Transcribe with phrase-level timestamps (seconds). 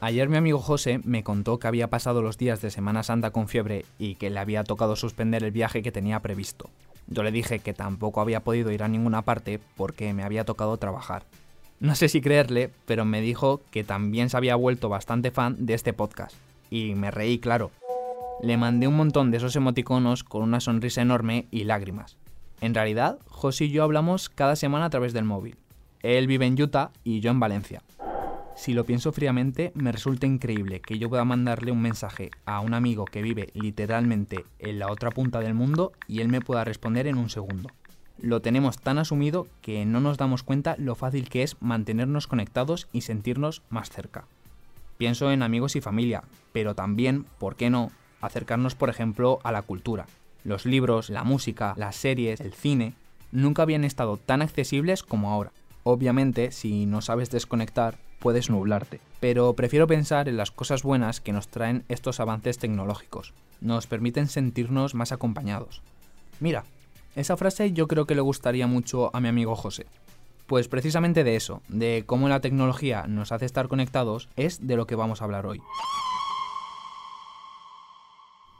[0.00, 3.48] Ayer mi amigo José me contó que había pasado los días de Semana Santa con
[3.48, 6.70] fiebre y que le había tocado suspender el viaje que tenía previsto.
[7.08, 10.76] Yo le dije que tampoco había podido ir a ninguna parte porque me había tocado
[10.76, 11.24] trabajar.
[11.80, 15.74] No sé si creerle, pero me dijo que también se había vuelto bastante fan de
[15.74, 16.36] este podcast.
[16.70, 17.70] Y me reí, claro.
[18.40, 22.16] Le mandé un montón de esos emoticonos con una sonrisa enorme y lágrimas.
[22.60, 25.56] En realidad, José y yo hablamos cada semana a través del móvil.
[26.02, 27.82] Él vive en Utah y yo en Valencia.
[28.56, 32.74] Si lo pienso fríamente, me resulta increíble que yo pueda mandarle un mensaje a un
[32.74, 37.06] amigo que vive literalmente en la otra punta del mundo y él me pueda responder
[37.06, 37.70] en un segundo.
[38.20, 42.88] Lo tenemos tan asumido que no nos damos cuenta lo fácil que es mantenernos conectados
[42.92, 44.24] y sentirnos más cerca.
[44.96, 49.62] Pienso en amigos y familia, pero también, ¿por qué no?, acercarnos por ejemplo a la
[49.62, 50.06] cultura.
[50.48, 52.94] Los libros, la música, las series, el cine,
[53.32, 55.52] nunca habían estado tan accesibles como ahora.
[55.82, 58.98] Obviamente, si no sabes desconectar, puedes nublarte.
[59.20, 63.34] Pero prefiero pensar en las cosas buenas que nos traen estos avances tecnológicos.
[63.60, 65.82] Nos permiten sentirnos más acompañados.
[66.40, 66.64] Mira,
[67.14, 69.84] esa frase yo creo que le gustaría mucho a mi amigo José.
[70.46, 74.86] Pues precisamente de eso, de cómo la tecnología nos hace estar conectados, es de lo
[74.86, 75.60] que vamos a hablar hoy.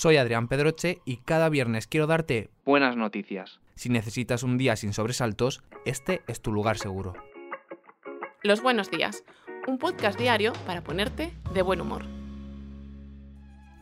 [0.00, 3.60] Soy Adrián Pedroche y cada viernes quiero darte buenas noticias.
[3.74, 7.12] Si necesitas un día sin sobresaltos, este es tu lugar seguro.
[8.42, 9.24] Los buenos días,
[9.68, 12.06] un podcast diario para ponerte de buen humor.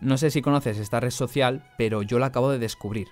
[0.01, 3.07] No sé si conoces esta red social, pero yo la acabo de descubrir.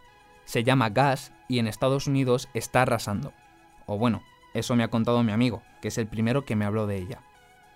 [0.44, 3.32] Se llama Gas y en Estados Unidos está arrasando.
[3.86, 6.88] O bueno, eso me ha contado mi amigo, que es el primero que me habló
[6.88, 7.22] de ella.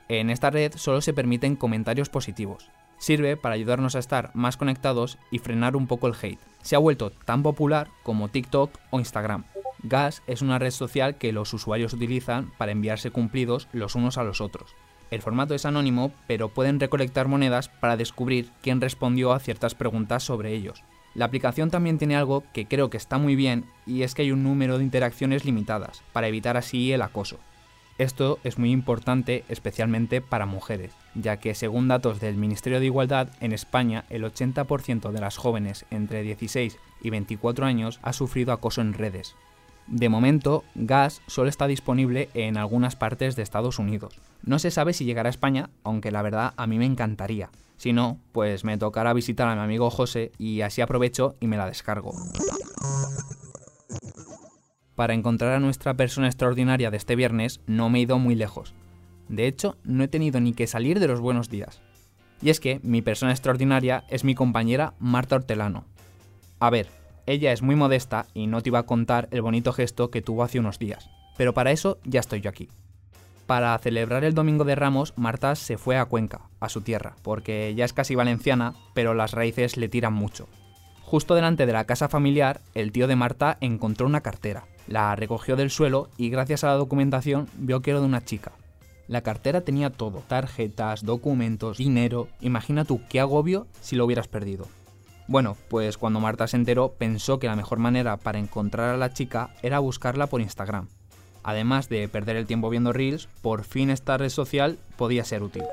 [0.08, 2.69] En esta red solo se permiten comentarios positivos.
[3.00, 6.38] Sirve para ayudarnos a estar más conectados y frenar un poco el hate.
[6.60, 9.44] Se ha vuelto tan popular como TikTok o Instagram.
[9.82, 14.22] Gas es una red social que los usuarios utilizan para enviarse cumplidos los unos a
[14.22, 14.74] los otros.
[15.10, 20.22] El formato es anónimo, pero pueden recolectar monedas para descubrir quién respondió a ciertas preguntas
[20.22, 20.84] sobre ellos.
[21.14, 24.30] La aplicación también tiene algo que creo que está muy bien y es que hay
[24.30, 27.39] un número de interacciones limitadas, para evitar así el acoso.
[28.00, 33.28] Esto es muy importante especialmente para mujeres, ya que según datos del Ministerio de Igualdad,
[33.42, 38.80] en España el 80% de las jóvenes entre 16 y 24 años ha sufrido acoso
[38.80, 39.36] en redes.
[39.86, 44.18] De momento, Gas solo está disponible en algunas partes de Estados Unidos.
[44.42, 47.50] No se sabe si llegará a España, aunque la verdad a mí me encantaría.
[47.77, 51.58] Si no, pues me tocará visitar a mi amigo José y así aprovecho y me
[51.58, 52.14] la descargo.
[55.00, 58.74] Para encontrar a nuestra persona extraordinaria de este viernes no me he ido muy lejos.
[59.30, 61.80] De hecho, no he tenido ni que salir de los buenos días.
[62.42, 65.86] Y es que mi persona extraordinaria es mi compañera Marta Hortelano.
[66.58, 66.89] A ver,
[67.24, 70.42] ella es muy modesta y no te iba a contar el bonito gesto que tuvo
[70.42, 71.08] hace unos días,
[71.39, 72.68] pero para eso ya estoy yo aquí.
[73.46, 77.74] Para celebrar el Domingo de Ramos, Marta se fue a Cuenca, a su tierra, porque
[77.74, 80.46] ya es casi valenciana, pero las raíces le tiran mucho.
[81.10, 85.56] Justo delante de la casa familiar, el tío de Marta encontró una cartera, la recogió
[85.56, 88.52] del suelo y gracias a la documentación vio que era de una chica.
[89.08, 94.68] La cartera tenía todo, tarjetas, documentos, dinero, imagina tú qué agobio si lo hubieras perdido.
[95.26, 99.12] Bueno, pues cuando Marta se enteró pensó que la mejor manera para encontrar a la
[99.12, 100.86] chica era buscarla por Instagram.
[101.42, 105.64] Además de perder el tiempo viendo reels, por fin esta red social podía ser útil.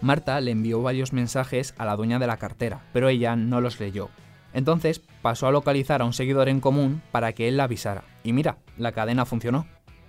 [0.00, 3.78] Marta le envió varios mensajes a la dueña de la cartera, pero ella no los
[3.78, 4.10] leyó.
[4.52, 8.04] Entonces pasó a localizar a un seguidor en común para que él la avisara.
[8.24, 9.66] Y mira, la cadena funcionó.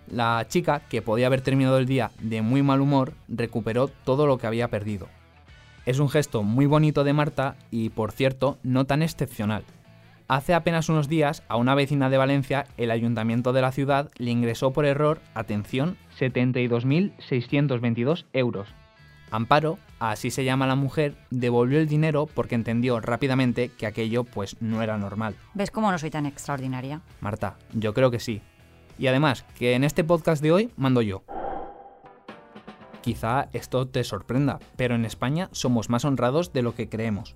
[0.08, 4.38] La chica, que podía haber terminado el día de muy mal humor, recuperó todo lo
[4.38, 5.08] que había perdido.
[5.86, 9.64] Es un gesto muy bonito de Marta y, por cierto, no tan excepcional.
[10.28, 14.32] Hace apenas unos días, a una vecina de Valencia, el ayuntamiento de la ciudad le
[14.32, 18.70] ingresó por error, atención, 72.622 euros.
[19.30, 19.78] Amparo,
[20.10, 24.82] así se llama la mujer, devolvió el dinero porque entendió rápidamente que aquello pues no
[24.82, 25.36] era normal.
[25.54, 27.02] ¿Ves cómo no soy tan extraordinaria?
[27.20, 28.42] Marta, yo creo que sí.
[28.98, 31.24] Y además, que en este podcast de hoy mando yo.
[33.02, 37.36] Quizá esto te sorprenda, pero en España somos más honrados de lo que creemos.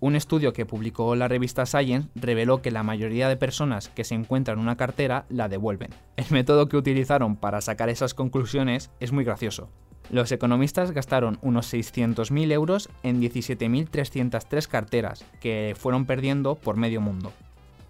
[0.00, 4.16] Un estudio que publicó la revista Science reveló que la mayoría de personas que se
[4.16, 5.90] encuentran una cartera la devuelven.
[6.16, 9.70] El método que utilizaron para sacar esas conclusiones es muy gracioso.
[10.12, 17.32] Los economistas gastaron unos 600.000 euros en 17.303 carteras que fueron perdiendo por medio mundo.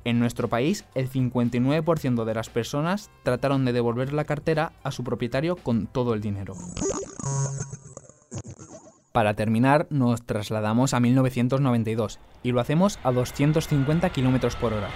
[0.05, 5.03] En nuestro país, el 59% de las personas trataron de devolver la cartera a su
[5.03, 6.55] propietario con todo el dinero.
[9.11, 14.91] Para terminar, nos trasladamos a 1992 y lo hacemos a 250 km por hora.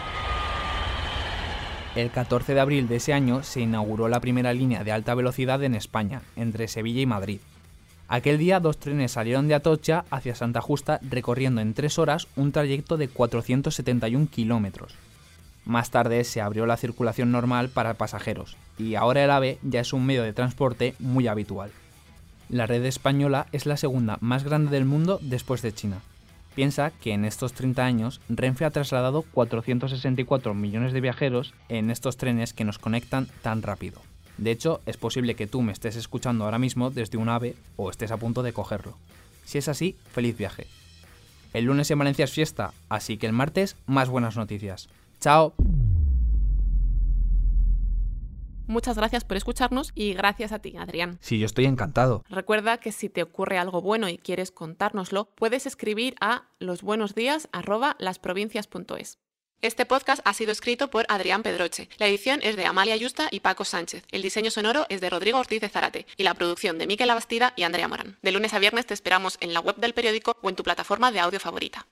[1.97, 5.65] El 14 de abril de ese año se inauguró la primera línea de alta velocidad
[5.65, 7.41] en España, entre Sevilla y Madrid.
[8.07, 12.53] Aquel día dos trenes salieron de Atocha hacia Santa Justa recorriendo en tres horas un
[12.53, 14.93] trayecto de 471 kilómetros.
[15.65, 19.95] Más tarde se abrió la circulación normal para pasajeros y ahora el AVE ya es
[19.95, 21.71] un medio de transporte muy habitual.
[22.51, 26.03] La red española es la segunda más grande del mundo después de China.
[26.56, 32.17] Piensa que en estos 30 años Renfe ha trasladado 464 millones de viajeros en estos
[32.17, 34.00] trenes que nos conectan tan rápido.
[34.38, 37.91] De hecho, es posible que tú me estés escuchando ahora mismo desde un AVE o
[37.91, 38.97] estés a punto de cogerlo.
[39.44, 40.67] Si es así, feliz viaje.
[41.53, 44.88] El lunes en Valencia es fiesta, así que el martes más buenas noticias.
[45.20, 45.52] ¡Chao!
[48.67, 51.19] Muchas gracias por escucharnos y gracias a ti, Adrián.
[51.21, 52.25] Sí, yo estoy encantado.
[52.29, 59.19] Recuerda que si te ocurre algo bueno y quieres contárnoslo, puedes escribir a losbuenosdías@lasprovincias.es.
[59.63, 61.89] Este podcast ha sido escrito por Adrián Pedroche.
[61.97, 64.05] La edición es de Amalia Yusta y Paco Sánchez.
[64.11, 67.55] El diseño sonoro es de Rodrigo Ortiz de Zarate y la producción de Miquel Abastida
[67.57, 68.19] y Andrea Morán.
[68.21, 71.11] De lunes a viernes te esperamos en la web del periódico o en tu plataforma
[71.11, 71.87] de audio favorita.